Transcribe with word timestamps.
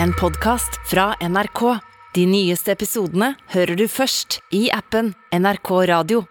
En 0.00 0.12
podkast 0.12 0.78
fra 0.88 1.12
NRK. 1.20 1.60
De 2.14 2.22
nyeste 2.26 2.72
episodene 2.72 3.34
hører 3.52 3.76
du 3.76 3.84
først 3.92 4.38
i 4.54 4.70
appen 4.72 5.10
NRK 5.36 5.70
Radio. 5.90 6.22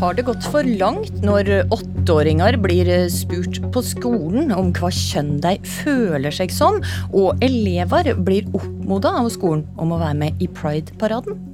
Har 0.00 0.18
det 0.18 0.26
gått 0.26 0.42
for 0.50 0.66
langt 0.66 1.22
når 1.22 1.52
åtteåringer 1.70 2.58
blir 2.64 2.90
spurt 3.14 3.62
på 3.70 3.84
skolen 3.86 4.50
om 4.50 4.74
hva 4.74 4.90
kjønn 4.90 5.36
de 5.44 5.54
føler 5.78 6.34
seg 6.34 6.50
som, 6.50 6.82
og 7.14 7.38
elever 7.46 8.10
blir 8.18 8.50
oppmoda 8.50 9.14
av 9.22 9.30
skolen 9.30 9.68
om 9.78 9.94
å 9.94 10.02
være 10.02 10.18
med 10.24 10.42
i 10.42 10.50
Pride-paraden? 10.50 11.51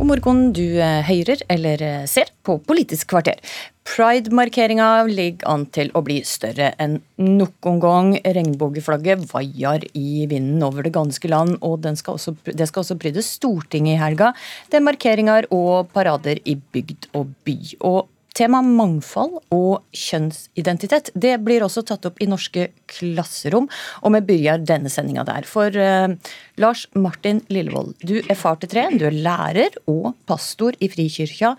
God 0.00 0.08
morgen, 0.08 0.38
du 0.56 0.80
hører 0.80 1.42
eller 1.52 1.82
ser 2.08 2.30
på 2.40 2.54
Politisk 2.64 3.10
kvarter. 3.12 3.36
Pride-markeringa 3.84 5.02
ligger 5.04 5.44
an 5.52 5.66
til 5.76 5.90
å 5.92 6.00
bli 6.06 6.22
større 6.24 6.70
enn 6.80 6.94
noen 7.20 7.82
gang. 7.82 8.14
Regnbueflagget 8.24 9.26
vaier 9.28 9.84
i 9.92 10.24
vinden 10.30 10.64
over 10.64 10.88
det 10.88 10.94
ganske 10.94 11.28
land, 11.28 11.58
og 11.60 11.84
skal 12.00 12.16
også, 12.16 12.32
det 12.48 12.70
skal 12.70 12.80
også 12.80 12.96
pryde 13.02 13.20
Stortinget 13.26 13.98
i 13.98 14.00
helga. 14.00 14.30
Det 14.72 14.80
er 14.80 14.86
markeringer 14.88 15.50
og 15.52 15.92
parader 15.92 16.40
i 16.48 16.56
bygd 16.56 17.10
og 17.20 17.36
by. 17.44 17.58
Og 17.84 18.08
Tema 18.36 18.60
mangfold 18.62 19.40
og 19.54 19.96
kjønnsidentitet 19.96 21.10
det 21.18 21.32
blir 21.42 21.64
også 21.66 21.82
tatt 21.88 22.06
opp 22.06 22.20
i 22.22 22.28
norske 22.30 22.68
klasserom, 22.90 23.66
og 24.06 24.14
vi 24.14 24.22
begynner 24.28 24.62
denne 24.62 24.92
sendinga 24.92 25.24
der. 25.26 25.48
For 25.50 25.74
uh, 25.74 26.14
Lars 26.62 26.86
Martin 26.94 27.42
Lillevold, 27.50 27.96
du 28.06 28.20
er 28.20 28.38
far 28.38 28.60
til 28.62 28.70
tre, 28.70 28.86
du 28.94 29.08
er 29.08 29.18
lærer 29.18 29.80
og 29.90 30.12
pastor 30.30 30.78
i 30.78 30.90
Frikirka. 30.92 31.56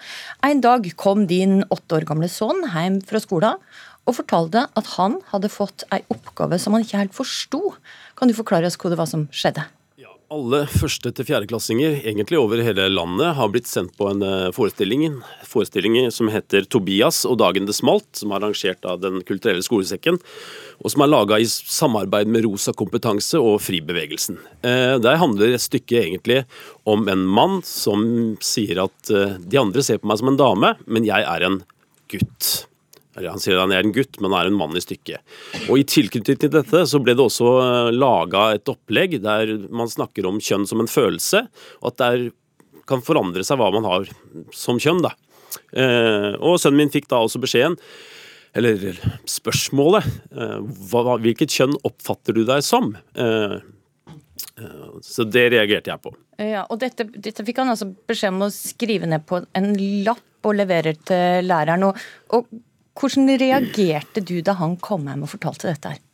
En 0.48 0.64
dag 0.64 0.88
kom 0.96 1.28
din 1.28 1.62
åtte 1.68 2.00
år 2.00 2.08
gamle 2.08 2.32
sønn 2.32 2.64
hjem 2.72 3.02
fra 3.08 3.20
skolen 3.24 3.60
og 4.08 4.18
fortalte 4.18 4.66
at 4.80 4.96
han 4.96 5.20
hadde 5.34 5.52
fått 5.52 5.86
ei 5.94 6.02
oppgave 6.14 6.58
som 6.60 6.76
han 6.76 6.88
ikke 6.88 7.04
helt 7.04 7.18
forsto. 7.18 7.76
Kan 8.18 8.32
du 8.32 8.38
forklare 8.38 8.72
oss 8.72 8.80
hva 8.80 8.94
det 8.94 9.00
var 9.02 9.12
som 9.12 9.28
skjedde? 9.36 9.68
Alle 10.32 10.62
første- 10.72 11.12
til 11.12 11.26
fjerdeklassinger 11.28 12.06
egentlig 12.08 12.38
over 12.40 12.62
hele 12.64 12.86
landet 12.88 13.34
har 13.36 13.50
blitt 13.52 13.68
sendt 13.68 13.98
på 14.00 14.08
en 14.08 14.22
eh, 14.24 14.52
forestilling, 14.56 15.18
forestilling 15.44 16.08
som 16.10 16.30
heter 16.32 16.64
'Tobias 16.64 17.26
og 17.28 17.38
dagen 17.42 17.68
det 17.68 17.76
smalt', 17.76 18.16
som 18.16 18.32
er 18.32 18.40
arrangert 18.40 18.86
av 18.88 19.02
Den 19.02 19.20
kulturelle 19.28 19.60
skolesekken, 19.60 20.22
og 20.80 20.92
som 20.92 21.04
er 21.04 21.12
laga 21.12 21.36
i 21.36 21.44
samarbeid 21.44 22.32
med 22.32 22.46
Rosa 22.46 22.72
kompetanse 22.72 23.36
og 23.36 23.60
Fribevegelsen. 23.60 24.40
Eh, 24.64 24.96
der 25.04 25.20
handler 25.20 25.52
et 25.52 25.68
stykke 25.68 26.00
egentlig 26.00 26.46
om 26.88 27.10
en 27.10 27.28
mann 27.28 27.62
som 27.62 28.38
sier 28.40 28.86
at 28.86 29.12
eh, 29.12 29.36
de 29.36 29.58
andre 29.60 29.84
ser 29.84 30.00
på 30.00 30.08
meg 30.08 30.18
som 30.18 30.32
en 30.32 30.40
dame, 30.40 30.78
men 30.88 31.04
jeg 31.04 31.28
er 31.28 31.44
en 31.44 31.64
gutt. 32.08 32.71
Han 33.20 33.42
sier 33.44 33.60
han 33.60 33.74
er 33.76 33.84
en 33.84 33.94
gutt, 33.96 34.20
men 34.24 34.34
er 34.36 34.48
en 34.48 34.56
mann 34.56 34.76
i 34.78 34.84
stykket. 34.84 35.20
Og 35.68 35.82
I 35.82 35.88
tilknytning 35.88 36.40
til 36.40 36.54
dette 36.54 36.84
så 36.88 37.02
ble 37.04 37.16
det 37.18 37.26
også 37.26 37.50
eh, 37.64 37.90
laga 37.96 38.52
et 38.56 38.72
opplegg 38.72 39.18
der 39.24 39.52
man 39.74 39.92
snakker 39.92 40.30
om 40.30 40.40
kjønn 40.40 40.68
som 40.70 40.84
en 40.84 40.92
følelse, 40.92 41.44
og 41.82 41.92
at 41.92 42.00
det 42.00 42.32
kan 42.90 43.04
forandre 43.04 43.44
seg 43.48 43.60
hva 43.60 43.70
man 43.76 43.88
har 43.88 44.08
som 44.56 44.80
kjønn. 44.82 45.04
da. 45.04 45.12
Eh, 45.76 46.32
og 46.40 46.58
Sønnen 46.62 46.86
min 46.86 46.94
fikk 46.94 47.12
da 47.12 47.20
også 47.26 47.44
beskjeden, 47.44 47.78
eller 48.56 48.96
spørsmålet, 49.30 50.08
eh, 50.32 50.58
hvilket 51.28 51.52
kjønn 51.60 51.78
oppfatter 51.88 52.36
du 52.36 52.44
deg 52.48 52.64
som? 52.68 52.94
Så 55.02 55.24
det 55.26 55.48
reagerte 55.54 55.90
jeg 55.90 56.02
på. 56.04 56.12
Ja, 56.38 56.66
og 56.70 56.80
dette, 56.82 57.06
dette 57.10 57.44
fikk 57.46 57.62
han 57.62 57.72
altså 57.72 57.88
beskjed 58.10 58.36
om 58.36 58.44
å 58.46 58.52
skrive 58.54 59.08
ned 59.10 59.24
på 59.30 59.40
en 59.58 59.72
lapp 60.06 60.46
og 60.46 60.58
levere 60.58 60.94
til 61.08 61.48
læreren. 61.48 61.88
og, 61.88 61.98
og 62.36 62.50
hvordan 63.02 63.34
reagerte 63.42 64.24
du 64.24 64.38
da 64.46 64.56
han 64.62 64.78
kom 64.82 65.10
hjem 65.10 65.26
og 65.26 65.34
fortalte 65.34 65.72
dette? 65.72 65.96
her? 65.96 66.08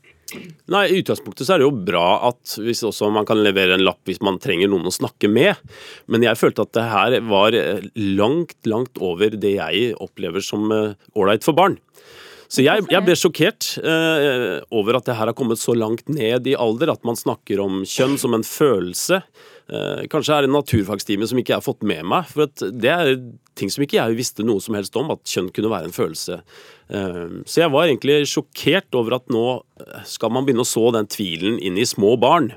Nei, 0.67 0.83
I 0.91 0.99
utgangspunktet 0.99 1.47
så 1.47 1.55
er 1.55 1.61
det 1.61 1.67
jo 1.69 1.85
bra 1.87 2.07
at 2.27 2.57
hvis 2.59 2.83
også 2.83 3.07
man 3.15 3.27
kan 3.27 3.39
levere 3.39 3.77
en 3.77 3.85
lapp 3.85 4.01
hvis 4.09 4.19
man 4.25 4.39
trenger 4.43 4.67
noen 4.71 4.89
å 4.89 4.93
snakke 4.93 5.29
med. 5.31 5.55
Men 6.11 6.25
jeg 6.25 6.39
følte 6.39 6.65
at 6.67 6.73
det 6.75 6.87
her 6.91 7.17
var 7.29 7.55
langt, 7.95 8.57
langt 8.67 8.99
over 8.99 9.37
det 9.39 9.53
jeg 9.55 9.93
opplever 10.03 10.43
som 10.43 10.67
ålreit 10.67 11.47
for 11.47 11.55
barn. 11.57 11.79
Så 12.47 12.63
jeg, 12.63 12.85
jeg 12.87 13.03
ble 13.03 13.15
sjokkert 13.19 13.73
eh, 13.81 14.61
over 14.71 14.97
at 14.97 15.07
det 15.07 15.17
her 15.17 15.29
har 15.29 15.35
kommet 15.35 15.59
så 15.59 15.75
langt 15.75 16.07
ned 16.07 16.47
i 16.47 16.55
alder 16.55 16.93
at 16.93 17.03
man 17.07 17.19
snakker 17.19 17.59
om 17.59 17.81
kjønn 17.83 18.15
som 18.21 18.37
en 18.37 18.45
følelse. 18.47 19.19
Eh, 19.67 20.05
kanskje 20.11 20.37
er 20.37 20.45
det 20.45 20.49
en 20.51 20.55
naturfagstime 20.55 21.27
som 21.27 21.41
ikke 21.41 21.53
jeg 21.53 21.59
har 21.59 21.65
fått 21.65 21.83
med 21.87 22.07
meg. 22.07 22.29
For 22.31 22.47
det 22.47 22.93
er 22.93 23.11
ting 23.59 23.71
som 23.73 23.83
ikke 23.83 23.99
jeg 23.99 24.19
visste 24.19 24.47
noe 24.47 24.63
som 24.63 24.77
helst 24.79 24.95
om, 24.99 25.11
at 25.11 25.27
kjønn 25.27 25.51
kunne 25.55 25.73
være 25.73 25.89
en 25.89 25.97
følelse. 25.97 26.39
Eh, 26.87 27.19
så 27.43 27.65
jeg 27.65 27.73
var 27.75 27.89
egentlig 27.89 28.21
sjokkert 28.31 28.95
over 28.95 29.19
at 29.19 29.27
nå 29.33 29.45
skal 30.07 30.31
man 30.31 30.47
begynne 30.47 30.63
å 30.63 30.71
så 30.71 30.87
den 30.95 31.11
tvilen 31.11 31.59
inn 31.59 31.79
i 31.79 31.87
små 31.89 32.15
barn. 32.21 32.53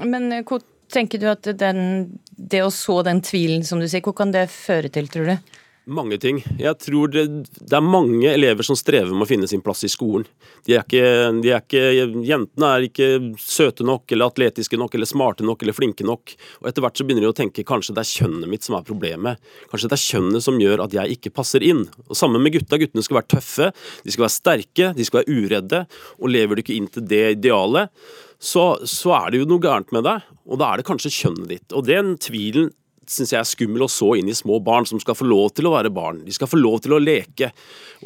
Men 0.00 0.32
hvor 0.48 0.64
tenker 0.88 1.20
du 1.20 1.28
at 1.28 1.44
den, 1.60 2.14
det 2.32 2.64
å 2.64 2.72
så 2.72 3.02
den 3.04 3.20
tvilen, 3.20 3.66
som 3.66 3.80
du 3.82 3.88
sier, 3.90 4.00
hvor 4.04 4.16
kan 4.16 4.32
det 4.32 4.48
føre 4.52 4.88
til, 4.92 5.10
tror 5.12 5.34
du? 5.34 5.56
Mange 5.88 6.18
ting. 6.20 6.42
Jeg 6.60 6.76
tror 6.84 7.08
det, 7.08 7.22
det, 7.48 7.72
er 7.72 7.80
mange 7.80 8.28
elever 8.28 8.66
som 8.66 8.76
strever 8.76 9.08
med 9.08 9.24
å 9.24 9.28
finne 9.30 9.46
sin 9.48 9.62
plass 9.64 9.86
i 9.86 9.88
skolen. 9.88 10.26
De 10.66 10.74
er 10.76 10.82
ikke, 10.82 11.04
de 11.40 11.52
er 11.54 11.62
ikke, 11.62 11.84
jentene 12.28 12.72
er 12.74 12.84
ikke 12.84 13.06
søte 13.40 13.86
nok, 13.88 14.04
eller 14.12 14.28
atletiske 14.28 14.76
nok, 14.76 14.98
eller 14.98 15.08
smarte 15.08 15.46
nok, 15.48 15.64
eller 15.64 15.76
flinke 15.76 16.04
nok. 16.04 16.34
Og 16.60 16.68
Etter 16.68 16.84
hvert 16.84 17.00
så 17.00 17.06
begynner 17.08 17.24
de 17.24 17.30
å 17.30 17.38
tenke 17.38 17.64
kanskje 17.64 17.96
det 17.96 18.04
er 18.04 18.10
kjønnet 18.10 18.52
mitt 18.52 18.68
som 18.68 18.76
er 18.76 18.84
problemet. 18.84 19.40
Kanskje 19.72 19.88
det 19.88 19.96
er 19.96 20.04
kjønnet 20.04 20.44
som 20.44 20.60
gjør 20.60 20.84
at 20.84 20.96
jeg 20.98 21.16
ikke 21.16 21.32
passer 21.40 21.64
inn. 21.64 21.86
Og 22.04 22.18
Sammen 22.20 22.44
med 22.44 22.58
gutta. 22.58 22.76
Guttene 22.82 23.06
skal 23.06 23.22
være 23.22 23.30
tøffe, 23.38 23.70
de 24.04 24.12
skal 24.12 24.26
være 24.26 24.36
sterke, 24.36 24.90
de 24.92 25.06
skal 25.08 25.22
være 25.22 25.38
uredde. 25.38 25.80
Og 26.20 26.34
lever 26.34 26.58
du 26.58 26.66
ikke 26.66 26.76
inn 26.76 26.90
til 26.92 27.08
det 27.08 27.22
idealet, 27.38 27.96
så, 28.36 28.74
så 28.84 29.16
er 29.22 29.32
det 29.32 29.40
jo 29.40 29.48
noe 29.54 29.64
gærent 29.64 29.96
med 29.96 30.04
deg. 30.04 30.28
Og 30.44 30.60
da 30.60 30.68
er 30.68 30.82
det 30.82 30.88
kanskje 30.90 31.16
kjønnet 31.16 31.48
ditt. 31.48 31.72
Og 31.72 31.88
den 31.88 32.18
tvilen 32.20 32.68
syns 33.12 33.32
jeg 33.34 33.40
er 33.40 33.48
skummel 33.48 33.84
å 33.86 33.90
så 33.90 34.12
inn 34.18 34.30
i 34.30 34.36
små 34.36 34.58
barn 34.64 34.86
som 34.88 35.00
skal 35.02 35.16
få 35.18 35.26
lov 35.28 35.52
til 35.56 35.68
å 35.68 35.74
være 35.74 35.92
barn. 35.94 36.22
De 36.26 36.34
skal 36.34 36.50
få 36.50 36.60
lov 36.60 36.80
til 36.84 36.96
å 36.96 37.02
leke. 37.02 37.50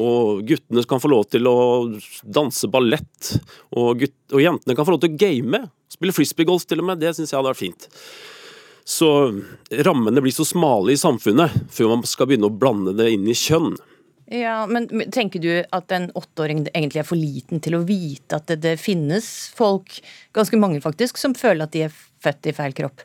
Og 0.02 0.42
guttene 0.48 0.84
kan 0.88 1.02
få 1.02 1.10
lov 1.12 1.28
til 1.32 1.48
å 1.50 1.56
danse 2.22 2.70
ballett. 2.72 3.32
Og, 3.76 4.04
gutt, 4.04 4.18
og 4.32 4.44
jentene 4.44 4.76
kan 4.78 4.88
få 4.88 4.96
lov 4.96 5.04
til 5.04 5.14
å 5.14 5.20
game. 5.20 5.64
Spille 5.92 6.16
frisbeegolf 6.16 6.66
til 6.68 6.82
og 6.82 6.90
med. 6.90 7.02
Det 7.02 7.14
syns 7.16 7.32
jeg 7.32 7.38
hadde 7.38 7.52
vært 7.52 7.62
fint. 7.62 7.88
Så 8.84 9.08
rammene 9.86 10.22
blir 10.22 10.34
så 10.34 10.46
smale 10.46 10.94
i 10.94 10.98
samfunnet 10.98 11.70
før 11.72 11.94
man 11.94 12.06
skal 12.08 12.30
begynne 12.30 12.50
å 12.50 12.54
blande 12.54 12.96
det 12.98 13.12
inn 13.14 13.28
i 13.30 13.36
kjønn. 13.38 13.76
Ja, 14.32 14.62
men 14.66 14.88
Tenker 15.12 15.42
du 15.42 15.50
at 15.60 15.92
en 15.92 16.08
åtteåring 16.16 16.64
egentlig 16.72 17.02
er 17.02 17.06
for 17.06 17.20
liten 17.20 17.60
til 17.62 17.76
å 17.76 17.84
vite 17.84 18.38
at 18.38 18.48
det, 18.48 18.62
det 18.64 18.78
finnes 18.80 19.26
folk, 19.54 19.98
ganske 20.32 20.58
mange 20.58 20.80
faktisk, 20.80 21.20
som 21.20 21.36
føler 21.36 21.66
at 21.66 21.74
de 21.74 21.86
er 21.86 21.96
født 22.24 22.48
i 22.48 22.54
feil 22.56 22.76
kropp? 22.78 23.04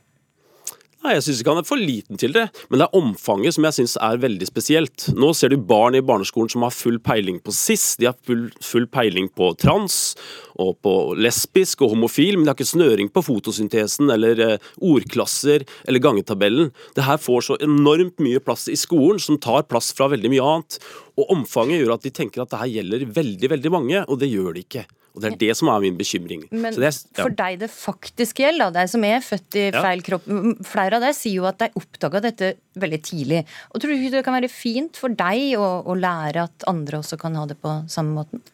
Nei, 1.06 1.14
Jeg 1.14 1.28
syns 1.28 1.40
ikke 1.44 1.54
han 1.54 1.62
er 1.62 1.68
for 1.68 1.80
liten 1.80 2.18
til 2.18 2.34
det, 2.34 2.48
men 2.72 2.82
det 2.82 2.88
er 2.88 2.98
omfanget 2.98 3.54
som 3.54 3.66
jeg 3.68 3.76
syns 3.78 3.94
er 4.02 4.18
veldig 4.24 4.48
spesielt. 4.50 5.06
Nå 5.14 5.30
ser 5.38 5.54
du 5.54 5.60
barn 5.62 5.96
i 5.96 6.02
barneskolen 6.02 6.50
som 6.50 6.66
har 6.66 6.74
full 6.74 6.98
peiling 7.06 7.38
på 7.44 7.54
cis, 7.54 7.92
de 8.02 8.10
har 8.10 8.18
full, 8.26 8.48
full 8.66 8.88
peiling 8.90 9.30
på 9.38 9.52
trans 9.62 10.18
og 10.58 10.74
på 10.82 10.96
lesbisk 11.22 11.86
og 11.86 11.94
homofil, 11.94 12.36
men 12.40 12.48
de 12.48 12.52
har 12.52 12.58
ikke 12.58 12.72
snøring 12.72 13.12
på 13.14 13.24
fotosyntesen 13.28 14.10
eller 14.16 14.42
eh, 14.42 14.70
ordklasser 14.82 15.68
eller 15.86 16.02
gangetabellen. 16.02 16.74
Det 16.98 17.06
her 17.06 17.22
får 17.22 17.46
så 17.46 17.62
enormt 17.62 18.18
mye 18.24 18.42
plass 18.42 18.66
i 18.74 18.78
skolen, 18.80 19.22
som 19.22 19.38
tar 19.38 19.68
plass 19.70 19.94
fra 19.94 20.10
veldig 20.12 20.34
mye 20.34 20.50
annet. 20.50 20.82
Og 21.22 21.30
omfanget 21.38 21.84
gjør 21.84 21.98
at 22.00 22.10
de 22.10 22.16
tenker 22.24 22.42
at 22.42 22.52
det 22.52 22.64
her 22.64 22.74
gjelder 22.80 23.06
veldig, 23.14 23.54
veldig 23.54 23.78
mange, 23.78 24.02
og 24.10 24.18
det 24.24 24.34
gjør 24.34 24.58
det 24.58 24.66
ikke. 24.66 24.88
Og 25.18 25.24
Det 25.24 25.32
er 25.32 25.38
det 25.42 25.54
som 25.58 25.72
er 25.74 25.82
min 25.82 25.98
bekymring. 25.98 26.44
Men 26.54 26.76
er, 26.78 26.94
ja. 26.94 27.24
for 27.24 27.34
deg 27.34 27.58
det 27.64 27.72
faktisk 27.74 28.44
gjelder, 28.44 28.68
da, 28.68 28.84
deg 28.84 28.92
som 28.92 29.06
er 29.08 29.24
født 29.26 29.58
i 29.58 29.64
feil 29.74 30.04
kropp 30.06 30.28
Flere 30.68 31.00
av 31.00 31.08
deg 31.08 31.16
sier 31.18 31.40
jo 31.40 31.48
at 31.50 31.58
de 31.64 31.72
oppdaga 31.80 32.22
dette 32.28 32.52
veldig 32.78 33.00
tidlig. 33.02 33.42
Og 33.72 33.82
Tror 33.82 33.94
du 33.94 33.98
ikke 33.98 34.20
det 34.20 34.28
kan 34.28 34.38
være 34.38 34.52
fint 34.52 35.00
for 35.00 35.14
deg 35.18 35.58
å, 35.58 35.72
å 35.90 35.98
lære 35.98 36.46
at 36.46 36.68
andre 36.70 37.02
også 37.02 37.18
kan 37.22 37.36
ha 37.40 37.48
det 37.50 37.58
på 37.64 37.74
samme 37.90 38.14
måten? 38.20 38.46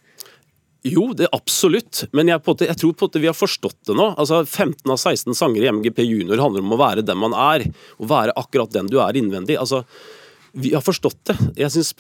Jo, 0.83 1.13
det 1.15 1.29
er 1.29 1.35
absolutt, 1.35 2.01
men 2.11 2.27
jeg, 2.27 2.41
måte, 2.43 2.67
jeg, 2.67 2.75
tror 2.81 2.95
på 2.99 3.07
at 3.07 3.15
vi 3.23 3.29
har 3.29 3.37
forstått 3.37 3.77
det 3.87 3.95
nå. 3.95 4.09
Altså, 4.19 4.41
15 4.43 4.83
av 4.91 4.97
16 4.99 5.37
sanger 5.37 5.63
i 5.63 5.69
MGP 5.71 6.03
Junior 6.03 6.41
handler 6.43 6.65
om 6.65 6.75
å 6.75 6.79
være 6.81 7.05
den 7.07 7.21
man 7.21 7.35
er. 7.39 7.63
Å 8.03 8.09
være 8.09 8.35
akkurat 8.39 8.73
den 8.75 8.89
du 8.91 8.97
er 8.99 9.15
innvendig. 9.15 9.55
Altså, 9.61 9.85
vi 10.53 10.73
har 10.73 10.81
forstått 10.85 11.25
det. 11.25 11.35
Jeg 11.57 11.73
syns 11.73 11.93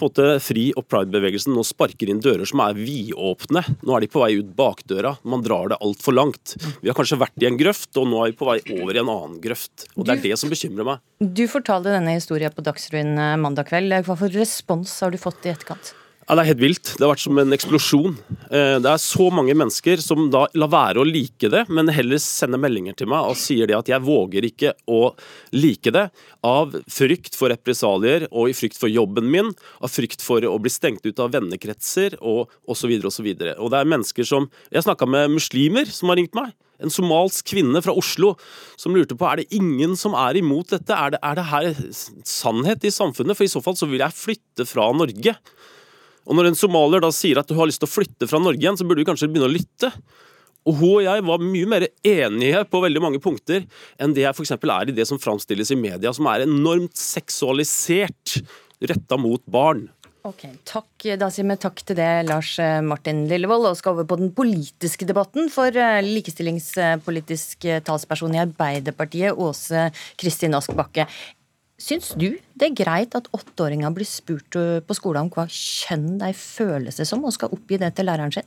Fri- 0.45 0.73
og 0.77 0.85
Pride-bevegelsen 0.87 1.55
nå 1.55 1.63
sparker 1.65 2.09
inn 2.11 2.21
dører 2.21 2.45
som 2.45 2.61
er 2.61 2.77
vidåpne. 2.77 3.63
Nå 3.81 3.95
er 3.95 4.05
de 4.05 4.09
på 4.13 4.21
vei 4.21 4.35
ut 4.37 4.51
bakdøra. 4.55 5.15
Man 5.25 5.41
drar 5.41 5.73
det 5.73 5.79
altfor 5.81 6.13
langt. 6.13 6.55
Vi 6.81 6.91
har 6.91 6.97
kanskje 6.97 7.17
vært 7.17 7.41
i 7.41 7.49
en 7.49 7.57
grøft, 7.57 7.89
og 7.97 8.07
nå 8.11 8.21
er 8.21 8.31
vi 8.31 8.37
på 8.37 8.49
vei 8.51 8.59
over 8.77 8.93
i 8.93 9.01
en 9.01 9.09
annen 9.09 9.41
grøft. 9.41 9.87
Og 9.97 10.05
Det 10.05 10.17
er 10.17 10.23
det 10.29 10.37
som 10.37 10.53
bekymrer 10.53 10.85
meg. 10.85 11.01
Du 11.17 11.47
fortalte 11.49 11.93
denne 11.93 12.13
historien 12.13 12.53
på 12.53 12.65
Dagsrevyen 12.65 13.17
eh, 13.17 13.35
mandag 13.41 13.71
kveld. 13.71 13.97
Hva 14.05 14.17
for 14.19 14.37
respons 14.37 14.99
har 15.01 15.13
du 15.13 15.17
fått 15.21 15.49
i 15.49 15.53
etterkant? 15.55 15.95
Ja, 16.23 16.35
Det 16.37 16.41
er 16.43 16.49
helt 16.53 16.61
vilt. 16.61 16.91
Det 16.95 17.03
har 17.03 17.11
vært 17.11 17.23
som 17.25 17.39
en 17.41 17.51
eksplosjon. 17.55 18.13
Eh, 18.47 18.77
det 18.79 18.87
er 18.87 19.01
så 19.01 19.25
mange 19.33 19.51
mennesker 19.59 19.99
som 19.99 20.29
da 20.31 20.45
lar 20.55 20.71
være 20.71 21.01
å 21.01 21.07
like 21.07 21.49
det, 21.51 21.65
men 21.67 21.91
heller 21.91 22.21
sender 22.21 22.61
meldinger 22.63 22.95
til 22.95 23.09
meg 23.11 23.27
og 23.27 23.35
sier 23.39 23.67
det 23.67 23.75
at 23.75 23.91
jeg 23.91 24.05
våger 24.05 24.47
ikke 24.47 24.71
å 24.87 25.01
like 25.51 25.91
det 25.91 26.05
av 26.47 26.77
frykt 26.87 27.35
for 27.35 27.51
represalier 27.51 28.29
og 28.31 28.53
i 28.53 28.55
frykt 28.55 28.79
for 28.79 28.91
jobben 28.91 29.27
min, 29.33 29.51
av 29.83 29.91
frykt 29.91 30.23
for 30.23 30.39
å 30.47 30.55
bli 30.63 30.71
stengt 30.71 31.03
ut 31.03 31.19
av 31.19 31.33
vennekretser 31.35 32.15
og 32.21 32.53
osv. 32.71 32.95
osv. 33.03 33.29
Og 33.57 33.73
det 33.73 33.81
er 33.81 33.91
mennesker 33.91 34.27
som 34.27 34.47
Jeg 34.71 34.85
snakka 34.85 35.05
med 35.05 35.31
muslimer 35.31 35.91
som 35.91 36.09
har 36.09 36.17
ringt 36.21 36.35
meg. 36.35 36.53
En 36.79 36.91
somalsk 36.91 37.51
kvinne 37.51 37.81
fra 37.83 37.93
Oslo 37.95 38.33
som 38.79 38.95
lurte 38.95 39.15
på 39.19 39.27
er 39.27 39.41
det 39.41 39.51
ingen 39.55 39.95
som 39.99 40.15
er 40.15 40.39
imot 40.39 40.71
dette. 40.71 40.95
Er 40.95 41.13
det, 41.15 41.19
er 41.23 41.35
det 41.35 41.45
her 41.51 41.69
sannhet 42.23 42.87
i 42.87 42.91
samfunnet? 42.91 43.37
For 43.37 43.43
i 43.43 43.51
så 43.51 43.61
fall 43.63 43.77
så 43.79 43.87
vil 43.91 44.03
jeg 44.03 44.17
flytte 44.17 44.67
fra 44.67 44.89
Norge. 44.95 45.35
Og 46.27 46.37
når 46.37 46.49
en 46.49 46.57
somalier 46.57 47.03
da 47.03 47.11
sier 47.13 47.39
at 47.41 47.49
du 47.49 47.55
har 47.57 47.67
lyst 47.69 47.81
til 47.83 47.89
å 47.89 47.93
flytte 47.93 48.29
fra 48.29 48.41
Norge 48.41 48.61
igjen, 48.63 48.79
så 48.79 48.87
burde 48.87 49.03
du 49.03 49.09
kanskje 49.09 49.29
begynne 49.31 49.49
å 49.49 49.53
lytte. 49.53 49.91
Og 50.63 50.77
hun 50.79 50.91
og 50.93 51.01
jeg 51.03 51.23
var 51.27 51.41
mye 51.43 51.71
mer 51.73 51.87
enige 52.07 52.61
på 52.71 52.79
veldig 52.83 53.01
mange 53.03 53.19
punkter 53.23 53.65
enn 53.99 54.13
det 54.15 54.23
jeg 54.23 54.35
f.eks. 54.37 54.53
er 54.55 54.91
i 54.91 54.95
det 54.95 55.07
som 55.09 55.19
framstilles 55.19 55.73
i 55.75 55.79
media, 55.79 56.13
som 56.15 56.29
er 56.31 56.45
enormt 56.45 56.95
seksualisert, 56.99 58.39
retta 58.83 59.19
mot 59.19 59.43
barn. 59.51 59.89
Ok, 60.23 60.45
takk, 60.63 60.87
Da 61.19 61.27
sier 61.27 61.43
vi 61.43 61.55
takk 61.59 61.81
til 61.83 61.97
det, 61.99 62.07
Lars 62.29 62.55
Martin 62.87 63.25
Lillevold, 63.27 63.67
og 63.67 63.75
skal 63.75 63.97
over 63.97 64.07
på 64.07 64.17
den 64.21 64.31
politiske 64.31 65.03
debatten. 65.03 65.49
For 65.51 65.67
eh, 65.67 65.99
likestillingspolitisk 65.99 67.67
talsperson 67.83 68.37
i 68.37 68.39
Arbeiderpartiet, 68.45 69.35
Åse 69.35 69.89
Kristin 70.15 70.55
Ask 70.55 70.71
Bakke. 70.79 71.09
Syns 71.83 72.13
du 72.15 72.29
det 72.53 72.67
er 72.69 72.75
greit 72.77 73.15
at 73.17 73.25
åtteåringer 73.35 73.91
blir 73.91 74.07
spurt 74.07 74.55
eh, 74.55 74.77
på 74.85 74.95
skolen 74.95 75.25
om 75.25 75.31
hva 75.33 75.43
kjønn 75.51 76.19
de 76.21 76.29
føler 76.37 76.93
seg 76.95 77.07
som, 77.09 77.23
og 77.25 77.33
skal 77.35 77.51
oppgi 77.51 77.79
det 77.81 77.89
til 77.97 78.07
læreren 78.07 78.31
sin? 78.31 78.45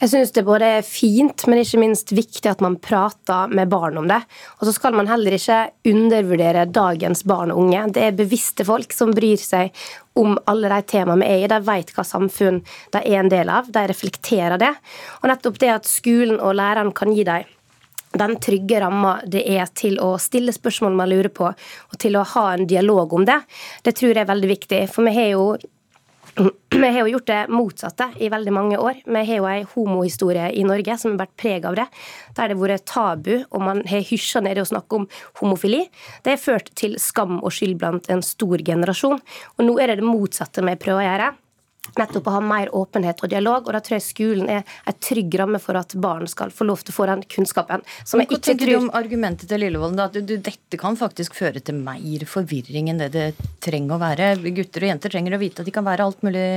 Jeg 0.00 0.10
syns 0.10 0.32
det 0.34 0.42
både 0.46 0.70
er 0.78 0.86
fint, 0.86 1.44
men 1.46 1.60
ikke 1.60 1.80
minst 1.82 2.10
viktig 2.14 2.48
at 2.50 2.62
man 2.64 2.78
prater 2.82 3.52
med 3.52 3.70
barn 3.70 4.00
om 4.00 4.08
det. 4.10 4.18
Og 4.58 4.66
så 4.66 4.74
skal 4.74 4.96
man 4.96 5.10
heller 5.10 5.36
ikke 5.36 5.58
undervurdere 5.90 6.64
dagens 6.70 7.22
barn 7.28 7.52
og 7.54 7.62
unge. 7.66 7.84
Det 7.94 8.06
er 8.06 8.18
bevisste 8.18 8.66
folk 8.66 8.96
som 8.96 9.12
bryr 9.14 9.38
seg 9.42 9.74
om 10.18 10.34
alle 10.50 10.72
de 10.72 10.80
temaene 10.88 11.20
vi 11.22 11.28
er 11.28 11.44
i. 11.44 11.52
De 11.52 11.60
vet 11.68 11.92
hva 11.94 12.06
samfunn 12.06 12.62
de 12.94 13.04
er 13.04 13.20
en 13.20 13.30
del 13.30 13.52
av. 13.54 13.70
De 13.74 13.86
reflekterer 13.92 14.58
det. 14.58 14.72
Og 15.20 15.30
nettopp 15.30 15.62
det 15.62 15.74
at 15.76 15.90
skolen 15.90 16.40
og 16.40 16.56
læreren 16.58 16.94
kan 16.96 17.14
gi 17.14 17.26
dem 17.28 17.46
den 18.16 18.36
trygge 18.40 18.80
ramma 18.80 19.18
det 19.26 19.44
er 19.50 19.66
til 19.76 19.98
å 20.00 20.14
stille 20.22 20.54
spørsmål 20.54 20.96
man 20.96 21.10
lurer 21.10 21.32
på, 21.34 21.50
og 21.52 21.98
til 22.00 22.16
å 22.16 22.26
ha 22.34 22.46
en 22.54 22.68
dialog 22.68 23.12
om 23.12 23.26
det, 23.28 23.40
det 23.84 23.96
tror 23.98 24.14
jeg 24.14 24.22
er 24.24 24.30
veldig 24.30 24.52
viktig. 24.54 24.84
For 24.92 25.08
vi 25.08 25.16
har 25.18 25.28
jo 25.34 25.50
vi 26.70 26.86
har 26.86 27.00
jo 27.00 27.16
gjort 27.16 27.26
det 27.26 27.38
motsatte 27.50 28.06
i 28.22 28.28
veldig 28.30 28.52
mange 28.54 28.78
år. 28.78 29.00
Vi 29.04 29.22
har 29.30 29.40
jo 29.40 29.48
ei 29.50 29.64
homohistorie 29.72 30.52
i 30.54 30.62
Norge 30.66 30.94
som 31.00 31.14
har 31.14 31.24
vært 31.24 31.36
preg 31.40 31.66
av 31.66 31.78
det. 31.78 31.88
Der 32.36 32.52
det 32.52 32.58
vært 32.60 32.86
tabu, 32.86 33.32
og 33.50 33.64
man 33.64 33.82
har 33.88 34.06
hysja 34.06 34.42
ned 34.44 34.60
i 34.60 34.62
å 34.62 34.68
snakke 34.68 35.00
om 35.00 35.08
homofili. 35.40 35.84
Det 36.22 36.36
har 36.36 36.42
ført 36.42 36.70
til 36.78 36.94
skam 37.02 37.40
og 37.40 37.50
skyld 37.54 37.80
blant 37.80 38.08
en 38.12 38.22
stor 38.22 38.62
generasjon. 38.62 39.18
Og 39.56 39.66
nå 39.66 39.78
er 39.82 39.90
det 39.90 40.00
det 40.02 40.08
motsatte 40.08 40.64
vi 40.64 40.78
prøver 40.78 41.02
å 41.02 41.08
gjøre 41.08 41.30
nettopp 41.98 42.28
å 42.28 42.36
ha 42.36 42.42
mer 42.44 42.72
åpenhet 42.76 43.22
og 43.24 43.32
dialog. 43.32 43.66
og 43.66 43.76
Da 43.76 43.82
tror 43.84 43.98
jeg 43.98 44.06
skolen 44.06 44.52
er 44.58 44.78
en 44.88 44.98
trygg 45.00 45.38
ramme 45.40 45.60
for 45.62 45.78
at 45.80 45.94
barn 45.98 46.28
skal 46.30 46.52
få 46.54 46.68
lov 46.68 46.84
til 46.84 46.94
å 46.94 46.98
få 46.98 47.08
den 47.10 47.24
kunnskapen. 47.36 47.84
som 48.04 48.20
jeg 48.20 48.30
ikke 48.30 48.42
tenker 48.50 48.66
tror... 48.66 48.74
du 48.74 48.88
om 48.88 48.90
argumentet 48.98 49.48
til 49.50 49.62
Lillevolden? 49.64 50.02
At 50.04 50.18
dette 50.18 50.80
kan 50.80 50.98
faktisk 50.98 51.38
føre 51.38 51.62
til 51.64 51.80
mer 51.80 52.26
forvirring 52.28 52.92
enn 52.92 53.04
det 53.04 53.12
det 53.14 53.28
trenger 53.64 53.96
å 53.96 54.02
være? 54.02 54.34
Gutter 54.48 54.84
og 54.84 54.92
jenter 54.94 55.14
trenger 55.14 55.36
å 55.36 55.42
vite 55.42 55.62
at 55.62 55.68
de 55.68 55.74
kan 55.74 55.86
være 55.86 56.08
alt 56.08 56.26
mulig 56.26 56.48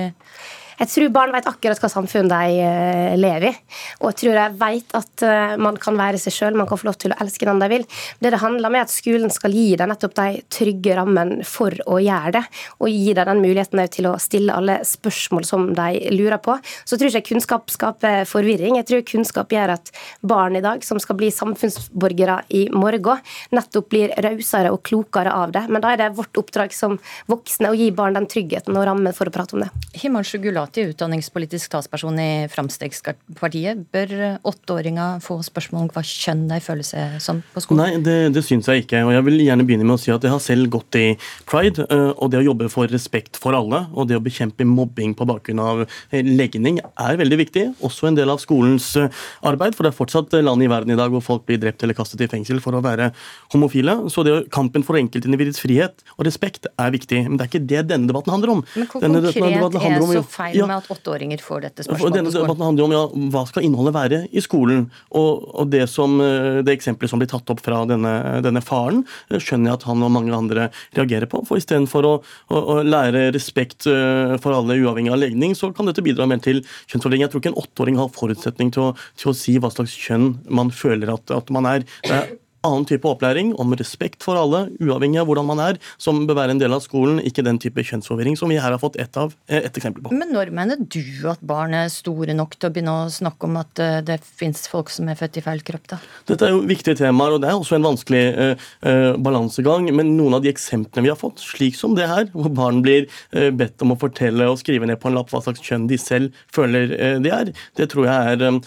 jeg 0.82 0.90
tror 0.90 1.12
barn 1.14 1.34
vet 1.36 1.46
akkurat 1.50 1.78
hva 1.82 1.90
samfunn 1.92 2.30
de 2.32 2.56
eh, 2.64 3.14
lever 3.20 3.52
i. 3.52 3.54
Og 4.02 4.10
jeg 4.10 4.18
tror 4.22 4.38
de 4.40 4.46
vet 4.64 4.96
at 4.98 5.24
eh, 5.28 5.54
man 5.62 5.78
kan 5.82 5.98
være 6.00 6.18
seg 6.22 6.34
sjøl, 6.34 6.58
man 6.58 6.70
kan 6.70 6.80
få 6.82 6.88
lov 6.90 6.98
til 7.02 7.14
å 7.14 7.20
elske 7.22 7.46
den 7.46 7.62
de 7.62 7.70
vil. 7.70 7.86
Det 8.18 8.32
det 8.34 8.40
handler 8.42 8.70
om, 8.70 8.78
er 8.80 8.88
at 8.88 8.94
skolen 8.94 9.30
skal 9.34 9.54
gi 9.54 9.76
deg 9.78 9.92
nettopp 9.92 10.16
de 10.18 10.42
trygge 10.52 10.96
rammene 10.98 11.46
for 11.46 11.76
å 11.86 12.00
gjøre 12.02 12.34
det. 12.40 12.44
Og 12.82 12.90
gi 12.90 13.14
deg 13.14 13.30
den 13.30 13.44
muligheten 13.44 13.84
til 13.94 14.10
å 14.10 14.16
stille 14.22 14.56
alle 14.58 14.80
spørsmål 14.88 15.46
som 15.48 15.68
de 15.78 16.16
lurer 16.16 16.42
på. 16.42 16.58
Så 16.82 16.96
jeg 16.96 17.04
tror 17.04 17.20
ikke 17.20 17.34
kunnskap 17.36 17.74
skaper 17.74 18.26
forvirring. 18.30 18.80
Jeg 18.80 18.90
tror 18.90 19.06
kunnskap 19.14 19.54
gjør 19.54 19.76
at 19.76 19.94
barn 20.26 20.58
i 20.58 20.64
dag, 20.66 20.82
som 20.88 21.00
skal 21.04 21.20
bli 21.20 21.30
samfunnsborgere 21.36 22.40
i 22.58 22.66
morgen, 22.74 23.22
nettopp 23.54 23.92
blir 23.94 24.16
rausere 24.26 24.74
og 24.74 24.82
klokere 24.88 25.34
av 25.36 25.54
det. 25.54 25.68
Men 25.70 25.84
da 25.84 25.94
er 25.94 26.02
det 26.02 26.12
vårt 26.18 26.42
oppdrag 26.42 26.74
som 26.74 26.98
voksne 27.30 27.70
å 27.70 27.78
gi 27.78 27.92
barn 27.96 28.18
den 28.18 28.28
tryggheten 28.32 28.78
og 28.78 28.88
rammen 28.90 29.14
for 29.16 29.30
å 29.30 29.34
prate 29.34 29.58
om 29.58 29.66
det. 29.66 29.70
Himanshu 30.02 30.40
Gulat, 30.42 30.71
til 30.76 30.92
utdanningspolitisk 30.92 31.72
talsperson 31.74 32.20
i 32.22 32.30
Fremskrittspartiet. 32.52 33.84
Bør 33.94 34.14
åtteåringer 34.48 35.22
få 35.24 35.40
spørsmål 35.46 35.86
om 35.86 35.92
hva 35.94 36.04
kjønn 36.06 36.48
de 36.50 36.60
føler 36.64 36.88
seg 36.88 37.18
som 37.24 37.42
på 37.54 37.64
skolen? 37.64 37.82
Nei, 37.82 38.02
det, 38.06 38.18
det 38.36 38.44
syns 38.46 38.70
jeg 38.70 38.86
ikke. 38.86 39.04
og 39.08 39.14
Jeg 39.16 39.26
vil 39.28 39.44
gjerne 39.44 39.66
begynne 39.68 39.88
med 39.88 39.98
å 39.98 40.02
si 40.02 40.14
at 40.14 40.24
jeg 40.26 40.34
har 40.34 40.44
selv 40.44 40.72
gått 40.74 40.98
i 41.00 41.06
pride. 41.50 41.86
Og 42.16 42.32
det 42.32 42.42
å 42.42 42.46
jobbe 42.46 42.70
for 42.74 42.92
respekt 42.92 43.40
for 43.42 43.58
alle, 43.58 43.84
og 43.92 44.10
det 44.10 44.20
å 44.20 44.24
bekjempe 44.24 44.68
mobbing 44.68 45.16
på 45.18 45.28
bakgrunn 45.30 45.62
av 45.64 45.84
legning, 46.12 46.80
er 46.82 47.20
veldig 47.22 47.42
viktig. 47.44 47.66
Også 47.86 48.10
en 48.10 48.20
del 48.20 48.32
av 48.32 48.42
skolens 48.44 48.94
arbeid, 48.98 49.76
for 49.78 49.86
det 49.86 49.94
er 49.94 50.00
fortsatt 50.00 50.38
land 50.42 50.64
i 50.64 50.70
verden 50.72 50.96
i 50.96 51.00
dag 51.00 51.12
hvor 51.14 51.24
folk 51.26 51.46
blir 51.50 51.62
drept 51.62 51.84
eller 51.84 51.98
kastet 51.98 52.24
i 52.26 52.30
fengsel 52.32 52.62
for 52.64 52.78
å 52.78 52.84
være 52.84 53.12
homofile. 53.54 53.98
Så 54.14 54.26
det, 54.28 54.38
kampen 54.54 54.86
for 54.88 55.00
enkeltindividets 55.00 55.62
frihet 55.62 56.06
og 56.18 56.26
respekt 56.28 56.70
er 56.72 56.94
viktig. 56.94 57.24
Men 57.28 57.40
det 57.40 57.48
er 57.48 57.52
ikke 57.52 57.66
det 57.74 57.86
denne 57.92 58.10
debatten 58.10 58.34
handler 58.36 58.56
om. 58.58 58.66
Men 58.76 58.90
hvor 58.92 59.04
denne 59.04 59.24
konkret 59.28 59.82
er 59.82 60.08
så 60.12 60.26
feil 60.38 60.61
ja, 60.62 60.68
med 60.70 60.82
at 60.82 60.90
åtteåringer 60.94 61.42
får 61.44 61.66
dette 61.66 61.86
spørsmålet 61.86 62.18
denne 62.18 62.34
debatten 62.34 62.66
handler 62.66 62.88
om 62.88 62.96
ja, 62.96 63.02
hva 63.34 63.44
skal 63.50 63.66
innholdet 63.68 63.96
være 63.96 64.20
i 64.32 64.44
skolen. 64.44 64.86
Og, 65.18 65.46
og 65.62 65.72
det, 65.74 65.84
som, 65.92 66.18
eh, 66.24 66.62
det 66.66 66.76
eksempelet 66.78 67.12
som 67.12 67.22
blir 67.22 67.30
tatt 67.32 67.50
opp 67.54 67.64
fra 67.64 67.82
denne, 67.90 68.14
denne, 68.46 68.64
faren, 68.66 69.04
eh, 69.30 69.40
skjønner 69.42 69.72
jeg 69.72 69.80
at 69.80 69.88
han 69.90 70.06
og 70.06 70.14
mange 70.16 70.36
andre 70.36 70.70
reagerer 70.98 71.30
på. 71.32 71.44
For 71.50 71.62
istedenfor 71.62 72.08
å, 72.08 72.14
å, 72.52 72.62
å 72.76 72.78
lære 72.86 73.30
respekt 73.36 73.90
eh, 73.90 74.38
for 74.44 74.58
alle 74.58 74.80
uavhengig 74.82 75.14
av 75.14 75.22
legning, 75.22 75.58
så 75.58 75.72
kan 75.76 75.90
dette 75.90 76.06
bidra 76.06 76.30
mer 76.30 76.44
til 76.44 76.64
kjønnsfordeling. 76.92 77.26
Jeg 77.26 77.34
tror 77.34 77.44
ikke 77.44 77.54
en 77.54 77.62
åtteåring 77.64 78.00
har 78.02 78.14
forutsetning 78.16 78.74
til 78.76 78.90
å, 78.90 78.94
til 79.20 79.34
å, 79.34 79.38
si 79.42 79.58
hva 79.62 79.74
slags 79.74 79.96
kjønn 79.98 80.36
man 80.54 80.72
føler 80.76 81.14
at, 81.16 81.34
at 81.34 81.52
man 81.54 81.70
er. 81.70 81.88
Det 82.06 82.16
er 82.18 82.32
annen 82.68 82.86
type 82.86 83.08
opplæring 83.10 83.54
om 83.60 83.74
respekt 83.78 84.24
for 84.26 84.38
alle, 84.38 84.66
uavhengig 84.82 85.22
av 85.22 85.30
hvordan 85.30 85.48
man 85.50 85.62
er, 85.64 85.80
som 86.02 86.24
bør 86.30 86.38
være 86.42 86.56
en 86.56 86.62
del 86.62 86.76
av 86.76 86.84
skolen, 86.86 87.22
ikke 87.26 87.46
den 87.46 87.60
type 87.62 87.84
kjønnsforvirring 87.88 88.38
som 88.40 88.52
vi 88.52 88.60
her 88.62 88.74
har 88.74 88.82
fått 88.82 89.00
ett 89.02 89.18
eh, 89.18 89.62
et 89.62 89.78
eksempel 89.78 90.06
på. 90.06 90.14
Men 90.14 90.34
når 90.36 90.54
mener 90.56 90.82
du 90.82 91.02
at 91.32 91.42
barn 91.46 91.74
er 91.78 91.90
store 91.94 92.36
nok 92.38 92.58
til 92.58 92.70
å 92.70 92.74
begynne 92.74 92.98
å 93.06 93.10
snakke 93.12 93.50
om 93.50 93.58
at 93.62 93.82
eh, 93.82 94.00
det 94.06 94.20
fins 94.26 94.68
folk 94.72 94.92
som 94.94 95.10
er 95.10 95.20
født 95.20 95.42
i 95.42 95.46
feil 95.46 95.64
kropp, 95.66 95.90
da? 95.96 96.00
Dette 96.30 96.48
er 96.48 96.56
jo 96.56 96.62
viktige 96.70 97.00
temaer, 97.02 97.36
og 97.36 97.44
det 97.44 97.50
er 97.50 97.58
også 97.58 97.78
en 97.78 97.88
vanskelig 97.88 98.22
uh, 98.36 98.68
uh, 98.86 99.18
balansegang. 99.22 99.90
Men 99.96 100.14
noen 100.18 100.38
av 100.38 100.46
de 100.46 100.52
eksemplene 100.52 101.08
vi 101.08 101.12
har 101.12 101.20
fått, 101.20 101.42
slik 101.44 101.78
som 101.78 101.96
det 101.98 102.10
her, 102.12 102.30
hvor 102.36 102.52
barn 102.54 102.82
blir 102.86 103.08
uh, 103.36 103.50
bedt 103.56 103.82
om 103.84 103.96
å 103.96 104.00
fortelle 104.00 104.48
og 104.52 104.60
skrive 104.62 104.88
ned 104.90 105.02
på 105.02 105.10
en 105.10 105.18
lapp 105.18 105.32
hva 105.34 105.42
slags 105.44 105.64
kjønn 105.66 105.90
de 105.90 105.98
selv 106.02 106.38
føler 106.54 106.94
de 107.24 107.32
er, 107.34 107.50
det 107.78 107.88
tror 107.92 108.06
jeg 108.08 108.36
er, 108.36 108.60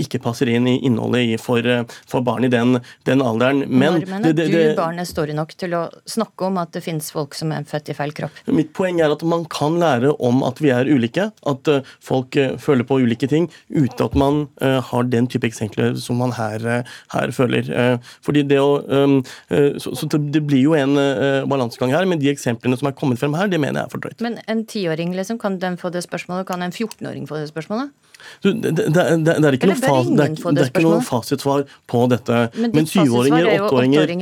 ikke 0.00 0.20
passer 0.22 0.48
inn 0.50 0.66
i 0.70 0.76
innholdet 0.86 1.40
for, 1.42 1.64
for 2.08 2.24
barn 2.24 2.46
i 2.46 2.50
den, 2.52 2.78
den 3.08 3.22
alderen 3.22 3.33
alderen. 3.34 3.64
Men, 3.68 3.98
Normene 3.98 4.10
mener 4.10 4.34
det, 4.34 4.46
det, 4.50 4.62
du 4.72 4.78
barnet 4.78 5.08
står 5.08 5.34
nok 5.36 5.54
til 5.60 5.76
å 5.76 5.82
snakke 6.10 6.48
om 6.48 6.58
at 6.62 6.72
det 6.76 6.84
finnes 6.84 7.10
folk 7.14 7.36
som 7.36 7.52
er 7.54 7.66
født 7.68 7.90
i 7.92 7.96
feil 7.96 8.14
kropp? 8.16 8.40
Mitt 8.54 8.72
poeng 8.76 9.00
er 9.02 9.14
at 9.14 9.24
man 9.26 9.46
kan 9.52 9.78
lære 9.80 10.14
om 10.24 10.42
at 10.46 10.62
vi 10.62 10.72
er 10.74 10.88
ulike. 10.90 11.28
At 11.50 11.70
uh, 11.70 11.94
folk 12.04 12.38
uh, 12.40 12.54
føler 12.60 12.86
på 12.88 13.00
ulike 13.02 13.28
ting 13.30 13.50
uten 13.72 14.04
at 14.06 14.16
man 14.18 14.44
uh, 14.62 14.80
har 14.84 15.08
den 15.10 15.28
type 15.30 15.48
eksempler 15.48 15.98
som 16.00 16.20
man 16.22 16.34
her, 16.38 16.84
her 17.14 17.34
føler. 17.34 17.66
fordi 18.24 18.42
det 18.48 18.58
å 18.60 18.78
um, 18.86 19.18
så, 19.50 19.92
så, 19.96 20.08
det 20.08 20.42
blir 20.46 20.62
jo 20.62 20.74
en 20.78 20.96
balansegang 21.50 21.92
her, 21.94 22.06
men 22.08 22.20
de 22.22 22.30
eksemplene 22.32 22.76
som 22.78 22.88
er 22.88 22.96
kommet 22.98 23.20
frem 23.20 23.34
her, 23.36 23.50
det 23.50 23.60
mener 23.60 23.82
jeg 23.82 23.88
er 23.88 23.92
for 23.92 24.04
drøyt. 24.04 24.24
Men 24.24 24.38
en 24.50 24.64
tiåring, 24.68 25.14
liksom, 25.16 25.40
kan 25.42 25.58
den 25.62 25.78
få 25.80 25.90
det 25.94 26.04
spørsmålet? 26.06 26.46
Kan 26.48 26.64
en 26.64 26.74
14-åring 26.74 27.28
få 27.30 27.40
det 27.40 27.50
spørsmålet? 27.50 27.92
Du, 28.44 28.50
det, 28.52 28.72
det, 28.76 28.86
det, 29.24 29.34
er 29.34 29.56
ikke 29.56 29.68
noe, 29.70 29.78
fas, 29.80 30.08
det, 30.08 30.24
er, 30.24 30.34
det 30.56 30.62
er 30.64 30.70
ikke 30.70 30.84
noe 30.84 31.00
fasitsvar 31.04 31.64
på 31.90 32.00
dette. 32.12 32.40
Men 32.60 32.88
syvåringer, 32.88 33.48
åtteåringer 33.64 34.14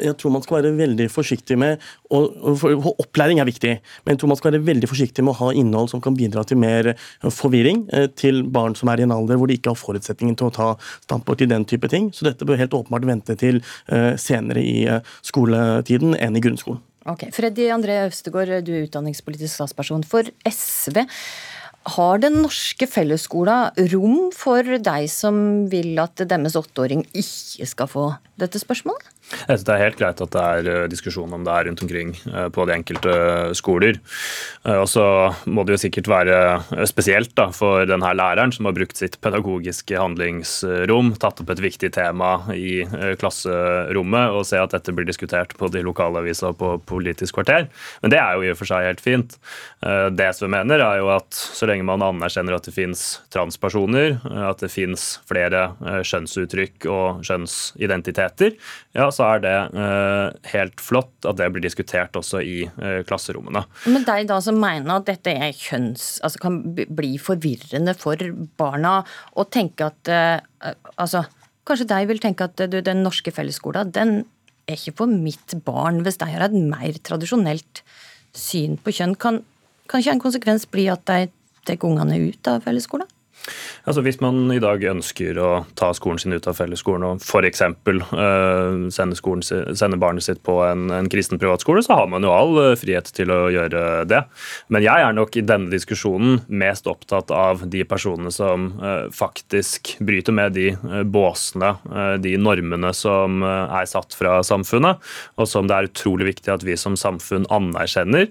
Jeg 0.00 0.14
tror 0.20 0.34
man 0.34 0.44
skal 0.44 0.60
være 0.60 0.72
veldig 0.78 1.08
forsiktig 1.12 1.58
med 1.60 1.80
og, 2.10 2.34
og, 2.42 2.90
Opplæring 3.00 3.40
er 3.40 3.48
viktig, 3.48 3.76
men 4.04 4.14
jeg 4.14 4.20
tror 4.20 4.32
man 4.32 4.40
skal 4.40 4.54
være 4.54 4.66
veldig 4.66 4.88
forsiktig 4.90 5.24
med 5.24 5.34
å 5.34 5.38
ha 5.44 5.52
innhold 5.56 5.92
som 5.92 6.02
kan 6.02 6.16
bidra 6.18 6.44
til 6.46 6.58
mer 6.60 6.92
forvirring 7.22 7.84
eh, 7.96 8.08
til 8.18 8.42
barn 8.50 8.76
som 8.78 8.90
er 8.92 9.02
i 9.02 9.06
en 9.06 9.14
alder 9.14 9.38
hvor 9.40 9.50
de 9.50 9.56
ikke 9.58 9.72
har 9.72 9.78
forutsetningen 9.78 10.36
til 10.38 10.50
å 10.50 10.54
ta 10.54 10.68
standpunkt 11.06 11.46
i 11.46 11.50
den 11.50 11.66
type 11.68 11.90
ting. 11.92 12.10
Så 12.16 12.26
dette 12.26 12.46
bør 12.48 12.60
helt 12.60 12.76
åpenbart 12.76 13.06
vente 13.08 13.36
til 13.40 13.62
uh, 13.92 14.14
senere 14.20 14.62
i 14.64 14.78
skoletiden 15.26 16.16
enn 16.18 16.36
i 16.36 16.42
grunnskolen. 16.44 16.82
Ok, 17.08 17.30
Freddy 17.32 17.70
André 17.72 18.02
Øvstegård, 18.04 18.50
du 18.66 18.74
er 18.74 18.84
utdanningspolitisk 18.84 19.54
statsperson 19.54 20.02
for 20.04 20.28
SV. 20.44 21.00
Har 21.88 22.20
den 22.20 22.42
norske 22.44 22.84
fellesskolen 22.84 23.72
rom 23.92 24.28
for 24.36 24.66
deg 24.84 25.06
som 25.08 25.64
vil 25.72 25.96
at 26.02 26.20
deres 26.28 26.58
åtteåring 26.60 27.06
ikke 27.16 27.68
skal 27.68 27.88
få 27.88 28.04
dette 28.40 28.60
spørsmålet? 28.60 29.06
Jeg 29.30 29.46
synes 29.46 29.66
Det 29.66 29.74
er 29.74 29.84
helt 29.84 29.98
greit 29.98 30.20
at 30.24 30.32
det 30.34 30.42
er 30.42 30.68
eh, 30.70 30.88
diskusjon 30.90 31.32
om 31.36 31.44
det 31.46 31.54
er 31.54 31.68
rundt 31.68 31.82
omkring 31.84 32.12
eh, 32.32 32.48
på 32.50 32.64
de 32.66 32.74
enkelte 32.74 33.12
skoler. 33.58 34.00
Eh, 34.66 34.74
og 34.76 34.88
så 34.90 35.04
må 35.46 35.64
det 35.64 35.76
jo 35.76 35.82
sikkert 35.84 36.10
være 36.10 36.38
spesielt 36.90 37.34
da, 37.38 37.48
for 37.54 37.86
denne 37.88 38.10
læreren 38.16 38.52
som 38.54 38.66
har 38.66 38.74
brukt 38.76 38.98
sitt 38.98 39.20
pedagogiske 39.22 39.98
handlingsrom, 39.98 41.14
tatt 41.22 41.42
opp 41.42 41.52
et 41.54 41.62
viktig 41.62 41.92
tema 41.94 42.32
i 42.54 42.82
klasserommet, 43.20 44.34
og 44.34 44.46
se 44.48 44.58
at 44.60 44.74
dette 44.74 44.94
blir 44.94 45.06
diskutert 45.08 45.54
på 45.58 45.70
de 45.72 45.84
lokalavisa 45.86 46.52
på 46.56 46.74
Politisk 46.90 47.38
kvarter. 47.38 47.68
Men 48.02 48.12
det 48.12 48.18
er 48.20 48.34
jo 48.34 48.44
i 48.44 48.52
og 48.52 48.58
for 48.58 48.70
seg 48.70 48.88
helt 48.88 49.02
fint. 49.02 49.36
Det 49.80 50.26
SV 50.34 50.48
mener, 50.50 50.82
er 50.82 51.00
jo 51.00 51.10
at 51.12 51.28
så 51.36 51.68
lenge 51.68 51.86
man 51.86 52.02
anerkjenner 52.04 52.56
at 52.56 52.66
det 52.66 52.74
fins 52.74 53.04
transpersoner, 53.32 54.18
at 54.48 54.62
det 54.64 54.72
fins 54.72 55.12
flere 55.28 55.68
skjønnsuttrykk 56.06 56.88
og 56.90 57.22
skjønnsidentiteter, 57.26 58.56
ja, 58.96 59.10
så 59.14 59.19
er 59.26 59.42
det 59.44 59.56
eh, 59.82 60.50
helt 60.52 60.82
flott 60.82 61.28
at 61.28 61.38
det 61.40 61.48
blir 61.54 61.64
diskutert 61.64 62.16
også 62.18 62.42
i 62.44 62.56
eh, 62.66 63.00
klasserommene. 63.08 63.62
Men 63.90 64.06
deg 64.06 64.28
da 64.30 64.40
som 64.44 64.58
mener 64.60 64.96
at 64.96 65.08
dette 65.08 65.34
er 65.34 65.56
kjønns, 65.56 66.18
altså 66.26 66.42
kan 66.42 66.60
bli 66.74 67.14
forvirrende 67.22 67.94
for 67.98 68.20
barna, 68.60 69.00
og 69.36 69.50
tenke 69.54 69.90
at 69.90 70.12
eh, 70.12 70.74
altså, 70.96 71.26
Kanskje 71.70 71.86
de 71.90 72.06
vil 72.08 72.18
tenke 72.18 72.46
at 72.48 72.58
du, 72.72 72.78
den 72.82 73.02
norske 73.04 73.30
fellesskolen 73.30 73.92
den 73.94 74.14
er 74.66 74.78
ikke 74.78 74.96
for 75.02 75.12
mitt 75.12 75.52
barn 75.62 76.00
hvis 76.02 76.16
de 76.18 76.26
har 76.32 76.46
et 76.46 76.56
mer 76.56 76.96
tradisjonelt 77.06 77.82
syn 78.34 78.78
på 78.80 78.94
kjønn. 78.96 79.14
Kan, 79.20 79.42
kan 79.86 80.02
ikke 80.02 80.16
en 80.16 80.22
konsekvens 80.24 80.66
bli 80.72 80.88
at 80.90 81.04
de 81.06 81.28
tar 81.68 81.86
ungene 81.86 82.18
ut 82.30 82.50
av 82.50 82.64
fellesskolen? 82.64 83.06
Altså 83.88 84.02
Hvis 84.04 84.20
man 84.20 84.50
i 84.52 84.60
dag 84.60 84.82
ønsker 84.90 85.38
å 85.40 85.50
ta 85.78 85.90
skolen 85.96 86.20
sin 86.20 86.34
ut 86.36 86.46
av 86.50 86.58
fellesskolen 86.58 87.06
og 87.06 87.22
f.eks. 87.24 87.62
Uh, 87.88 88.88
sende, 88.92 89.16
sende 89.78 89.98
barnet 90.00 90.26
sitt 90.26 90.42
på 90.46 90.58
en, 90.66 90.90
en, 90.92 91.08
kristen 91.10 91.40
privatskole, 91.40 91.82
så 91.84 91.96
har 91.96 92.10
man 92.12 92.26
jo 92.26 92.32
all 92.34 92.52
uh, 92.58 92.76
frihet 92.78 93.08
til 93.16 93.32
å 93.32 93.40
gjøre 93.52 94.04
det. 94.10 94.20
Men 94.72 94.84
jeg 94.84 95.06
er 95.06 95.16
nok 95.16 95.38
i 95.40 95.44
denne 95.46 95.72
diskusjonen 95.72 96.42
mest 96.52 96.88
opptatt 96.90 97.32
av 97.34 97.64
de 97.72 97.84
personene 97.88 98.32
som 98.34 98.68
uh, 98.82 99.08
faktisk 99.14 99.94
bryter 100.04 100.36
med 100.36 100.54
de 100.58 100.68
uh, 100.76 101.00
båsene, 101.02 101.72
de 102.20 102.34
normene 102.40 102.90
som 102.96 103.42
er 103.44 103.86
satt 103.88 104.14
fra 104.16 104.40
samfunnet, 104.46 105.00
og 105.40 105.48
som 105.48 105.68
det 105.68 105.76
er 105.76 105.88
utrolig 105.88 106.28
viktig 106.28 106.52
at 106.52 106.64
vi 106.66 106.76
som 106.78 106.96
samfunn 106.98 107.46
anerkjenner. 107.52 108.28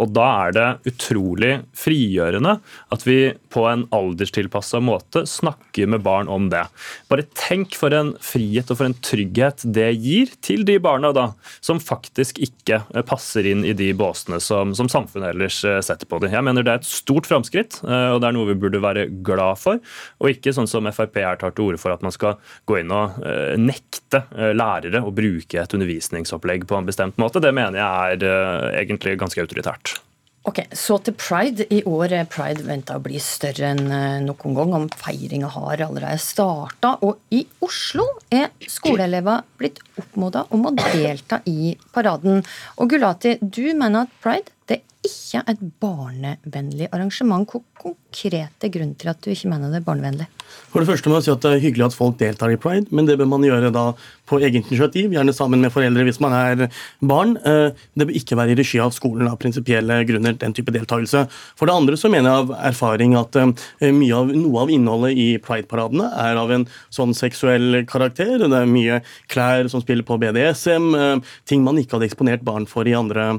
Og 0.00 0.12
da 0.14 0.26
er 0.46 0.54
det 0.56 0.66
utrolig 0.92 1.52
frigjørende 1.76 2.56
at 2.94 3.06
vi 3.06 3.18
på 3.52 3.64
en 3.68 3.84
alder 3.94 4.11
alderstilpassa 4.12 4.80
måte 4.84 5.24
snakke 5.28 5.86
med 5.90 6.04
barn 6.04 6.28
om 6.28 6.48
det. 6.52 6.62
Bare 7.10 7.26
tenk 7.38 7.76
for 7.78 7.94
en 7.96 8.14
frihet 8.22 8.70
og 8.70 8.78
for 8.78 8.88
en 8.88 8.96
trygghet 9.04 9.64
det 9.74 9.88
gir 9.96 10.32
til 10.44 10.66
de 10.68 10.78
barna 10.82 11.12
da, 11.16 11.30
som 11.64 11.80
faktisk 11.82 12.40
ikke 12.42 12.82
eh, 12.82 13.04
passer 13.06 13.48
inn 13.48 13.64
i 13.66 13.74
de 13.76 13.90
båsene 13.96 14.40
som, 14.42 14.74
som 14.76 14.90
samfunnet 14.92 15.32
ellers 15.32 15.62
eh, 15.68 15.80
setter 15.84 16.08
på 16.08 16.20
dem. 16.22 16.34
Jeg 16.36 16.46
mener 16.46 16.66
det 16.66 16.74
er 16.74 16.82
et 16.82 16.88
stort 16.88 17.28
framskritt, 17.30 17.80
eh, 17.86 18.08
og 18.12 18.22
det 18.22 18.30
er 18.30 18.36
noe 18.36 18.50
vi 18.52 18.58
burde 18.66 18.82
være 18.82 19.08
glad 19.24 19.60
for. 19.62 19.82
Og 20.22 20.32
ikke 20.32 20.54
sånn 20.54 20.70
som 20.70 20.88
Frp 20.92 21.20
her 21.22 21.40
tar 21.40 21.54
til 21.56 21.70
orde 21.70 21.80
for, 21.80 21.94
at 21.94 22.04
man 22.04 22.14
skal 22.14 22.38
gå 22.68 22.80
inn 22.80 22.92
og 22.92 23.16
nekte 23.60 24.22
lærere 24.52 25.00
å 25.04 25.12
bruke 25.14 25.60
et 25.62 25.74
undervisningsopplegg 25.76 26.66
på 26.68 26.76
en 26.76 26.88
bestemt 26.88 27.20
måte. 27.22 27.40
Det 27.42 27.52
mener 27.54 27.80
jeg 27.80 28.22
er 28.22 28.80
egentlig 28.82 29.16
ganske 29.20 29.44
autoritært. 29.44 29.96
Ok, 30.42 30.58
Så 30.74 30.96
til 30.98 31.14
pride. 31.14 31.68
I 31.70 31.84
år 31.86 32.12
er 32.16 32.24
pride 32.26 32.64
venta 32.66 32.96
å 32.98 33.02
bli 33.02 33.20
større 33.22 33.68
enn 33.76 33.92
eh, 33.94 34.22
noen 34.24 34.56
gang. 34.56 34.72
om 34.74 34.88
Feiringa 34.90 35.46
har 35.54 35.84
allerede 35.86 36.18
starta. 36.18 36.96
Og 37.06 37.20
i 37.30 37.44
Oslo 37.62 38.08
er 38.26 38.50
skoleelever 38.66 39.44
blitt 39.60 39.78
oppmoda 40.02 40.48
om 40.50 40.66
å 40.66 40.74
delta 40.74 41.38
i 41.46 41.76
paraden. 41.94 42.42
Og 42.76 42.90
Gulati, 42.90 43.36
du 43.38 43.70
mener 43.70 44.08
at 44.08 44.18
pride 44.24 44.50
det 44.66 44.80
er 44.80 45.06
ikke 45.06 45.44
et 45.52 45.62
barnevennlig 45.82 46.90
arrangement. 46.90 47.46
Hvor 47.46 47.94
konkrete 48.12 48.68
grunn 48.72 48.94
til 48.98 49.10
at 49.12 49.20
du 49.24 49.32
ikke 49.32 49.50
mener 49.50 49.72
det 49.72 49.80
er 49.80 49.86
barnevennlig? 49.86 50.28
For 50.72 50.80
det 50.80 50.88
første 50.88 51.10
må 51.10 51.18
jeg 51.18 51.26
si 51.26 51.32
at 51.32 51.44
Det 51.44 51.50
er 51.52 51.62
hyggelig 51.62 51.86
at 51.86 51.96
folk 51.96 52.18
deltar 52.20 52.52
i 52.52 52.58
pride, 52.60 52.88
men 52.90 53.08
det 53.08 53.18
bør 53.20 53.28
man 53.28 53.44
gjøre 53.44 53.72
da 53.72 53.92
på 54.28 54.38
eget 54.40 54.62
initiativ, 54.62 55.12
gjerne 55.12 55.34
sammen 55.36 55.60
med 55.60 55.72
foreldre 55.74 56.04
hvis 56.06 56.20
man 56.22 56.32
er 56.32 56.68
barn. 57.04 57.34
Eh, 57.44 57.76
det 57.98 58.06
bør 58.08 58.16
ikke 58.16 58.38
være 58.38 58.54
i 58.54 58.58
regi 58.60 58.80
av 58.80 58.94
skolen 58.96 59.28
av 59.28 59.36
prinsipielle 59.42 59.98
grunner, 60.08 60.36
den 60.40 60.54
type 60.56 60.72
deltakelse. 60.72 61.26
For 61.58 61.68
det 61.68 61.74
andre 61.76 61.98
så 62.00 62.08
mener 62.12 62.30
jeg 62.30 62.44
av 62.46 62.54
erfaring 62.70 63.16
at 63.20 63.36
eh, 63.40 63.92
mye 63.92 64.16
av, 64.16 64.32
noe 64.32 64.64
av 64.64 64.72
innholdet 64.72 65.18
i 65.18 65.28
prideparadene 65.42 66.08
er 66.24 66.40
av 66.40 66.54
en 66.54 66.66
sånn 66.94 67.12
seksuell 67.16 67.82
karakter. 67.90 68.38
Det 68.40 68.62
er 68.62 68.70
mye 68.70 69.02
klær 69.32 69.68
som 69.72 69.84
spiller 69.84 70.06
på 70.08 70.16
BDSM, 70.22 70.88
eh, 70.96 71.34
ting 71.48 71.66
man 71.66 71.80
ikke 71.80 71.98
hadde 71.98 72.08
eksponert 72.08 72.46
barn 72.46 72.68
for 72.70 72.88
i 72.88 72.96
andre 72.96 73.34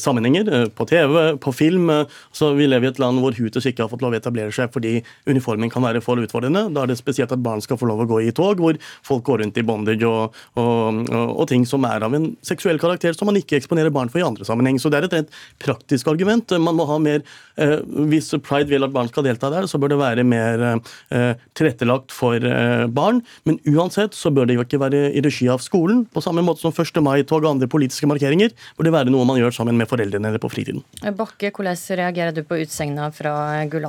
sammenhenger. 0.00 0.48
På 0.74 0.86
TV, 0.88 1.36
på 1.40 1.52
film. 1.54 1.90
Så 2.34 2.50
vi 2.58 2.66
lever 2.68 2.88
i 2.88 2.92
et 2.92 3.00
land 3.02 3.20
hvor 3.22 3.34
Hutus 3.36 3.66
ikke 3.68 3.84
har 3.84 3.92
fått 3.92 4.03
lov 4.04 4.14
å 4.14 4.20
etablere 4.20 4.54
seg 4.54 4.72
fordi 4.74 4.98
uniformen 5.28 5.72
kan 5.72 5.84
være 5.84 6.02
for 6.04 6.20
utfordrende. 6.20 6.66
Da 6.74 6.84
er 6.84 6.92
det 6.92 6.98
spesielt 7.00 7.32
at 7.34 7.42
barn 7.44 7.62
skal 7.64 7.80
få 7.80 7.88
lov 7.90 8.04
å 8.04 8.08
gå 8.10 8.22
i 8.24 8.32
tog 8.36 8.60
hvor 8.62 8.78
folk 9.04 9.24
går 9.26 9.42
rundt 9.42 9.60
i 9.60 9.66
bondage 9.66 10.08
og, 10.08 10.36
og, 10.60 11.00
og, 11.08 11.34
og 11.42 11.48
ting 11.50 11.66
som 11.68 11.84
er 11.88 12.04
av 12.06 12.14
en 12.16 12.30
seksuell 12.44 12.80
karakter 12.82 13.16
som 13.16 13.28
man 13.30 13.38
ikke 13.40 13.58
eksponerer 13.58 13.92
barn 13.94 14.12
for 14.12 14.22
i 14.22 14.26
andre 14.26 14.46
sammenheng. 14.46 14.78
Så 14.80 14.92
det 14.92 15.00
er 15.00 15.08
et 15.08 15.18
rent 15.18 15.34
praktisk 15.62 16.10
argument. 16.12 16.54
Man 16.60 16.78
må 16.78 16.86
ha 16.88 16.98
mer, 17.02 17.22
eh, 17.56 17.80
Hvis 17.84 18.32
Pride 18.44 18.70
vil 18.70 18.84
at 18.84 18.92
barn 18.92 19.08
skal 19.08 19.26
delta 19.26 19.50
der, 19.50 19.68
så 19.70 19.78
bør 19.80 19.94
det 19.94 20.00
være 20.00 20.24
mer 20.26 20.64
eh, 21.10 21.34
tilrettelagt 21.54 22.12
for 22.14 22.36
eh, 22.36 22.86
barn. 22.86 23.22
Men 23.44 23.58
uansett 23.70 24.16
så 24.16 24.32
bør 24.34 24.48
det 24.48 24.58
jo 24.58 24.64
ikke 24.64 24.80
være 24.82 25.06
i 25.14 25.22
regi 25.24 25.48
av 25.48 25.62
skolen. 25.64 26.04
På 26.12 26.22
samme 26.24 26.44
måte 26.44 26.64
som 26.64 26.74
1. 26.74 27.00
mai-tog 27.04 27.44
og 27.44 27.54
andre 27.54 27.70
politiske 27.70 28.08
markeringer 28.10 28.54
bør 28.76 28.88
det 28.88 28.94
være 28.94 29.14
noe 29.14 29.26
man 29.28 29.40
gjør 29.40 29.54
sammen 29.54 29.78
med 29.78 29.88
foreldrene 29.90 30.30
eller 30.30 30.42
på 30.42 30.52
fritiden. 30.52 30.84
Bakke, 31.16 31.52
hvordan 31.54 31.78
reagerer 32.00 32.34
du 32.34 32.42
på 32.46 32.58
utsegna 32.62 33.10
fra 33.14 33.34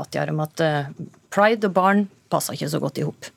Gulatiar 0.06 0.30
om 0.30 0.42
at 0.44 0.62
eh, 0.62 0.92
pride 1.34 1.68
og 1.68 1.74
barn 1.74 2.06
passer 2.30 2.54
ikke 2.54 2.70
så 2.70 2.80
godt 2.80 3.00
i 3.02 3.06
hop. 3.06 3.32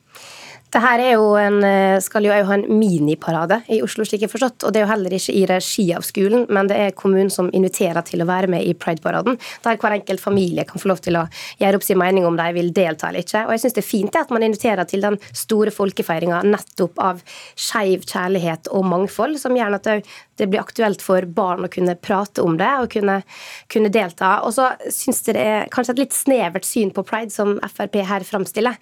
Det 0.68 0.80
her 0.84 1.00
er 1.00 1.64
eh, 1.64 1.98
skal 2.04 2.26
jo 2.26 2.32
ha 2.32 2.54
en 2.54 2.66
miniparade 2.78 3.62
i 3.72 3.80
Oslo, 3.84 4.04
slik 4.04 4.26
jeg 4.26 4.32
forstått. 4.32 4.66
Og 4.66 4.75
det 4.75 4.82
er 4.82 4.84
jo 4.84 4.90
heller 4.90 5.14
ikke 5.16 5.34
i 5.34 5.46
regi 5.48 5.87
av 5.96 6.04
skolen, 6.04 6.44
men 6.52 6.68
det 6.68 6.76
er 6.76 6.96
kommunen 6.96 7.32
som 7.32 7.48
inviterer 7.56 8.04
til 8.04 8.20
å 8.20 8.28
være 8.28 8.50
med 8.52 8.66
i 8.68 8.75
Pride-paraden. 8.76 9.38
Der 9.64 9.78
hver 9.80 9.96
enkelt 9.96 10.20
familie 10.20 10.66
kan 10.68 10.82
få 10.82 10.90
lov 10.92 11.00
til 11.04 11.16
å 11.16 11.25
gjøre 11.62 11.80
opp 11.80 11.87
sin 11.87 12.00
mening 12.00 12.26
om 12.28 12.37
de 12.37 12.48
vil 12.56 12.68
delta 12.76 13.08
eller 13.08 13.25
ikke. 13.25 13.46
Og 13.46 13.54
jeg 13.54 13.64
syns 13.64 13.78
det 13.78 13.84
er 13.84 13.88
fint 13.88 14.20
at 14.20 14.34
man 14.34 14.44
inviterer 14.44 14.88
til 14.88 15.04
den 15.06 15.16
store 15.32 15.72
folkefeiringa 15.72 16.42
nettopp 16.48 17.00
av 17.00 17.25
skeiv 17.56 18.04
kjærlighet 18.04 18.68
og 18.75 18.84
mangfold, 18.92 19.40
som 19.40 19.56
gjør 19.56 19.78
at 19.78 19.88
det 20.38 20.50
blir 20.50 20.62
aktuelt 20.62 21.02
for 21.02 21.25
barn 21.25 21.64
å 21.64 21.72
kunne 21.72 21.96
prate 21.96 22.44
om 22.44 22.58
det 22.60 22.70
og 22.82 22.92
kunne, 22.92 23.22
kunne 23.72 23.92
delta. 23.94 24.37
Og 24.44 24.52
så 24.58 24.68
syns 24.84 25.25
jeg 25.25 25.38
det 25.38 25.48
er 25.48 25.72
kanskje 25.72 25.96
et 25.96 26.04
litt 26.04 26.16
snevert 26.16 26.68
syn 26.68 26.92
på 26.94 27.06
pride 27.08 27.32
som 27.34 27.56
Frp 27.72 28.00
her 28.04 28.25
framstiller. 28.26 28.76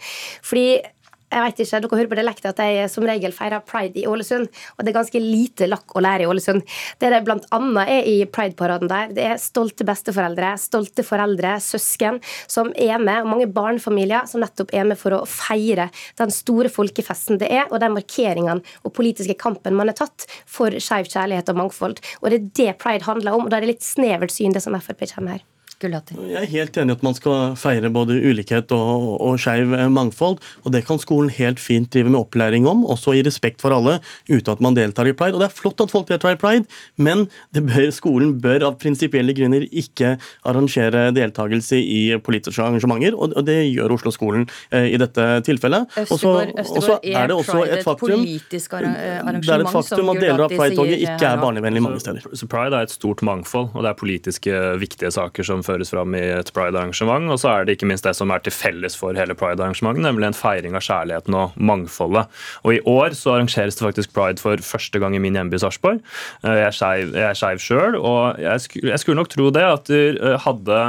Fordi 0.45 0.81
jeg 1.27 1.43
vet 1.43 1.61
ikke, 1.61 1.81
Dere 1.83 1.99
hører 1.99 2.11
på 2.11 2.19
dialekten 2.19 2.51
at 2.53 2.61
jeg 2.63 2.91
som 2.93 3.07
regel 3.09 3.33
feirer 3.35 3.65
pride 3.67 3.99
i 3.99 4.07
Ålesund. 4.07 4.47
Og 4.77 4.85
det 4.85 4.93
er 4.93 4.97
ganske 4.97 5.23
lite 5.23 5.67
lakk 5.69 5.97
å 5.97 6.03
lære 6.05 6.23
i 6.25 6.29
Ålesund. 6.31 6.63
Det 7.03 7.11
det 7.11 7.23
bl.a. 7.27 7.61
er 7.83 8.07
i 8.07 8.17
Pride-paraden 8.31 8.91
der, 8.91 9.11
det 9.17 9.25
er 9.27 9.41
stolte 9.43 9.87
besteforeldre, 9.87 10.53
stolte 10.61 11.05
foreldre, 11.07 11.57
søsken 11.63 12.21
som 12.47 12.71
er 12.73 13.03
med, 13.03 13.25
og 13.25 13.33
mange 13.33 13.49
barnefamilier 13.51 14.29
som 14.31 14.45
nettopp 14.45 14.71
er 14.77 14.87
med 14.87 15.01
for 15.01 15.17
å 15.19 15.25
feire 15.27 15.89
den 16.21 16.33
store 16.35 16.71
folkefesten 16.73 17.41
det 17.43 17.51
er, 17.51 17.67
og 17.71 17.83
de 17.83 17.91
markeringene 17.93 18.63
og 18.87 18.95
politiske 18.97 19.39
kampen 19.41 19.77
man 19.77 19.91
har 19.91 19.99
tatt 19.99 20.29
for 20.47 20.75
skeiv 20.83 21.11
kjærlighet 21.11 21.51
og 21.53 21.61
mangfold. 21.65 22.01
Og 22.23 22.31
det 22.31 22.39
er 22.39 22.49
det 22.63 22.79
pride 22.83 23.07
handler 23.09 23.37
om, 23.37 23.47
og 23.47 23.53
da 23.53 23.59
er 23.59 23.67
det 23.67 23.75
litt 23.75 23.87
snevert 23.87 24.35
syn, 24.35 24.55
det 24.55 24.65
som 24.65 24.77
Frp 24.77 25.07
kommer 25.11 25.39
her. 25.39 25.47
Gulati? 25.83 26.15
Jeg 26.31 26.41
er 26.41 26.49
helt 26.49 26.77
enig 26.81 26.95
i 26.95 26.97
at 26.97 27.03
man 27.05 27.17
skal 27.17 27.57
feire 27.61 27.91
både 27.93 28.17
ulikhet 28.17 28.73
og, 28.73 29.09
og 29.21 29.35
skeiv 29.41 29.75
eh, 29.77 29.89
mangfold. 29.93 30.39
og 30.65 30.73
Det 30.73 30.81
kan 30.89 31.01
skolen 31.03 31.29
helt 31.37 31.61
fint 31.61 31.91
drive 31.93 32.09
med 32.09 32.21
opplæring 32.23 32.65
om, 32.69 32.85
også 32.89 33.13
i 33.19 33.25
respekt 33.27 33.61
for 33.61 33.77
alle, 33.77 33.99
uten 34.31 34.55
at 34.55 34.63
man 34.65 34.77
deltar 34.79 35.11
i 35.11 35.13
pride. 35.13 35.37
Og 35.37 35.45
Det 35.45 35.51
er 35.51 35.57
flott 35.59 35.83
at 35.85 35.93
folk 35.93 36.09
deltar 36.09 36.33
i 36.33 36.41
pride, 36.41 36.65
men 36.97 37.27
bør, 37.53 37.91
skolen 37.93 38.39
bør 38.41 38.65
av 38.71 38.79
prinsipielle 38.81 39.35
grunner 39.37 39.67
ikke 39.69 40.15
arrangere 40.49 41.11
deltakelse 41.17 41.77
i 41.77 42.01
politiske 42.25 42.65
arrangementer, 42.65 43.13
og, 43.13 43.37
og 43.37 43.45
det 43.45 43.59
gjør 43.69 43.99
Oslo-skolen 43.99 44.49
eh, 44.71 44.89
i 44.95 45.03
dette 45.03 45.29
tilfellet. 45.45 45.93
Østegård, 46.07 46.55
Østegård 46.57 47.05
er, 47.05 47.29
er 47.29 47.45
pride 47.45 47.77
et 47.77 47.85
faktum, 47.85 48.25
politisk 48.25 48.79
arrangement? 48.81 49.45
Det 49.45 49.55
er 49.59 49.67
et 49.67 49.75
faktum 49.77 50.15
at 50.15 50.23
deler 50.25 50.47
av 50.47 50.57
Pride-toget 50.57 51.05
ikke 51.05 51.29
er 51.35 51.45
barnevennlig 51.45 51.85
mange 51.85 52.01
steder. 52.01 52.25
Så 52.33 52.49
Pride 52.49 52.81
er 52.81 52.89
et 52.89 52.97
stort 52.97 53.21
mangfold, 53.27 53.75
og 53.75 53.85
det 53.85 53.93
er 53.93 54.01
politiske 54.01 54.65
viktige 54.81 55.13
saker 55.13 55.45
som 55.45 55.66
føres 55.67 55.93
fram 55.93 56.15
i 56.19 56.23
et 56.37 56.51
pride-arrangement. 56.55 57.31
Og 57.33 57.41
så 57.43 57.53
er 57.53 57.67
det 57.67 57.77
ikke 57.77 57.89
minst 57.91 58.07
det 58.07 58.15
som 58.19 58.33
er 58.35 58.43
til 58.45 58.55
felles 58.55 58.97
for 58.99 59.17
hele 59.19 59.37
pride-arrangementet, 59.39 60.05
nemlig 60.05 60.31
en 60.31 60.37
feiring 60.37 60.77
av 60.79 60.85
kjærligheten 60.87 61.37
og 61.39 61.57
mangfoldet. 61.59 62.31
Og 62.65 62.77
i 62.77 62.83
år 62.87 63.17
så 63.19 63.37
arrangeres 63.37 63.79
det 63.79 63.87
faktisk 63.87 64.15
pride 64.17 64.43
for 64.43 64.61
første 64.63 65.01
gang 65.03 65.17
i 65.17 65.23
min 65.23 65.37
hjemby 65.39 65.61
Sarpsborg. 65.63 66.03
Eh, 66.43 66.61
jeg 66.63 67.09
er 67.23 67.39
skeiv 67.39 67.63
sjøl, 67.63 67.99
og 67.99 68.41
jeg 68.43 68.65
skulle, 68.65 68.93
jeg 68.93 69.03
skulle, 69.03 69.19
nok 69.21 69.33
tro 69.33 69.49
det 69.55 69.65
at 69.65 69.91
eh, 69.95 70.37
hadde 70.45 70.81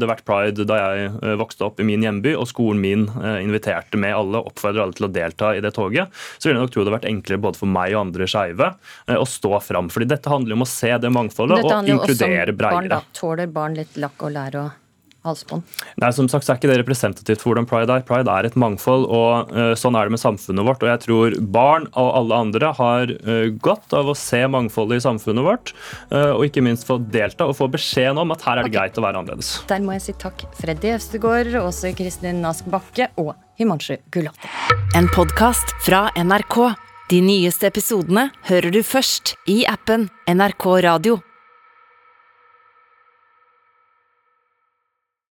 det 0.00 0.08
vært 0.08 0.26
pride 0.28 0.66
da 0.68 0.76
jeg 0.76 1.36
vokste 1.40 1.64
opp 1.64 1.80
i 1.80 1.86
min 1.86 2.02
hjemby, 2.04 2.34
og 2.36 2.48
skolen 2.50 2.80
min 2.82 3.06
inviterte 3.40 3.98
med 4.00 4.14
alle, 4.16 4.42
oppfordret 4.50 4.82
alle 4.82 4.96
til 4.96 5.06
å 5.06 5.12
delta 5.12 5.52
i 5.56 5.62
det 5.64 5.72
toget, 5.76 6.10
så 6.38 6.48
ville 6.48 6.58
jeg 6.58 6.66
nok 6.66 6.74
tro 6.74 6.84
det 6.84 6.90
hadde 6.90 6.96
vært 6.98 7.08
enklere 7.10 7.42
både 7.46 7.60
for 7.60 7.70
meg 7.70 7.94
og 7.94 8.02
andre 8.04 8.28
skeive 8.30 8.70
å 9.14 9.26
stå 9.28 9.60
fram. 9.64 9.90
Fordi 9.92 10.08
dette 10.10 10.32
handler 10.32 10.58
om 10.58 10.64
å 10.64 10.68
se 10.68 10.90
det 11.00 11.12
mangfoldet 11.14 11.64
og 11.64 11.90
inkludere 11.90 12.54
bredere. 12.56 13.00
Tåler 13.16 13.50
barn 13.52 13.76
litt 13.80 13.98
lakk 14.00 14.28
og 14.28 14.36
lære 14.36 14.64
og 14.66 14.80
halsbånd? 15.26 15.64
Nei, 16.00 16.10
som 16.16 16.28
sagt 16.30 16.46
så 16.46 16.54
er 16.54 16.60
ikke 16.60 16.70
det 16.70 16.78
representativt 16.80 17.42
for 17.42 17.52
hvordan 17.52 17.68
pride 17.68 17.92
er. 17.92 18.04
Pride 18.08 18.32
er 18.32 18.48
et 18.48 18.56
mangfold, 18.60 19.06
og 19.12 19.52
uh, 19.52 19.72
sånn 19.78 19.98
er 19.98 20.08
det 20.08 20.16
med 20.16 20.22
samfunnet 20.22 20.66
vårt. 20.66 20.84
Og 20.84 20.92
jeg 20.92 21.02
tror 21.04 21.36
barn 21.56 21.88
og 21.90 22.10
alle 22.22 22.40
andre 22.46 22.72
har 22.78 23.14
uh, 23.26 23.46
godt 23.62 23.96
av 23.96 24.10
å 24.10 24.16
se 24.18 24.42
mangfoldet 24.50 25.00
i 25.00 25.04
samfunnet 25.04 25.46
vårt, 25.46 25.74
uh, 26.12 26.32
og 26.36 26.46
ikke 26.48 26.64
minst 26.64 26.88
få 26.88 27.00
delta 27.12 27.48
og 27.50 27.56
få 27.58 27.70
beskjeden 27.72 28.20
om 28.22 28.34
at 28.34 28.44
her 28.46 28.60
er 28.60 28.68
det 28.68 28.72
okay. 28.72 28.78
greit 28.78 29.00
å 29.00 29.06
være 29.06 29.22
annerledes. 29.22 29.54
Der 29.70 29.84
må 29.84 29.96
jeg 29.98 30.06
si 30.08 30.18
takk. 30.20 30.46
Freddy 30.60 30.94
Øvstegård, 30.96 31.54
Åse 31.62 31.94
Kristin 31.98 32.44
Ask 32.48 32.68
Bakke 32.72 33.10
og 33.20 33.34
Himanshu 33.60 33.98
Gulati. 34.14 34.52
En 34.96 35.10
podkast 35.12 35.76
fra 35.84 36.08
NRK. 36.16 36.62
De 37.10 37.18
nyeste 37.24 37.66
episodene 37.66 38.28
hører 38.46 38.70
du 38.70 38.84
først 38.86 39.34
i 39.50 39.64
appen 39.68 40.08
NRK 40.30 40.70
Radio. 40.86 41.18